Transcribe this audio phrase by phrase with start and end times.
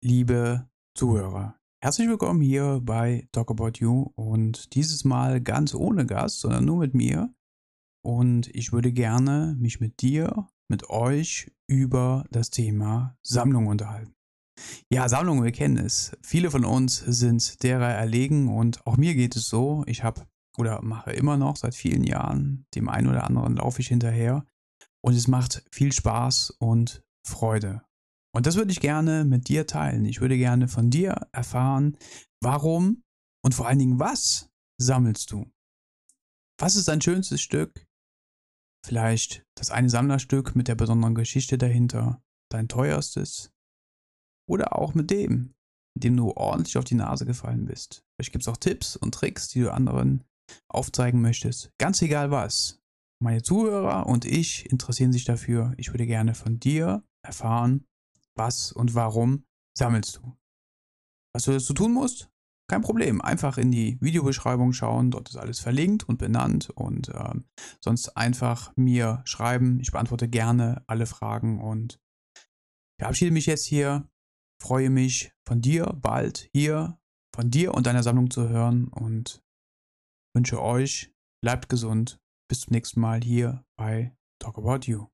[0.00, 1.56] liebe Zuhörer.
[1.82, 6.78] Herzlich willkommen hier bei Talk About You und dieses Mal ganz ohne Gast, sondern nur
[6.78, 7.34] mit mir.
[8.04, 14.14] Und ich würde gerne mich mit dir, mit euch über das Thema Sammlung unterhalten.
[14.88, 16.16] Ja, Sammlung, wir kennen es.
[16.22, 19.82] Viele von uns sind derer erlegen und auch mir geht es so.
[19.88, 20.22] Ich habe
[20.56, 24.46] oder mache immer noch seit vielen Jahren, dem einen oder anderen laufe ich hinterher
[25.00, 27.82] und es macht viel Spaß und Freude.
[28.34, 30.04] Und das würde ich gerne mit dir teilen.
[30.04, 31.96] Ich würde gerne von dir erfahren,
[32.42, 33.02] warum
[33.44, 34.50] und vor allen Dingen, was
[34.80, 35.50] sammelst du?
[36.58, 37.86] Was ist dein schönstes Stück?
[38.84, 43.52] Vielleicht das eine Sammlerstück mit der besonderen Geschichte dahinter, dein teuerstes?
[44.48, 45.54] Oder auch mit dem,
[45.94, 48.04] mit dem du ordentlich auf die Nase gefallen bist.
[48.14, 50.24] Vielleicht gibt es auch Tipps und Tricks, die du anderen
[50.68, 51.70] aufzeigen möchtest.
[51.78, 52.80] Ganz egal was.
[53.22, 55.74] Meine Zuhörer und ich interessieren sich dafür.
[55.76, 57.86] Ich würde gerne von dir erfahren,
[58.36, 59.44] was und warum
[59.76, 60.36] sammelst du.
[61.34, 62.30] Was du dazu tun musst?
[62.68, 63.20] Kein Problem.
[63.20, 65.10] Einfach in die Videobeschreibung schauen.
[65.10, 66.70] Dort ist alles verlinkt und benannt.
[66.70, 67.44] Und ähm,
[67.80, 69.80] sonst einfach mir schreiben.
[69.80, 72.00] Ich beantworte gerne alle Fragen und
[72.98, 74.08] verabschiede mich jetzt hier.
[74.62, 76.98] Freue mich von dir bald hier,
[77.34, 79.42] von dir und deiner Sammlung zu hören und
[80.34, 82.20] wünsche euch, bleibt gesund.
[82.48, 85.11] Bis zum nächsten Mal hier bei Talk About You.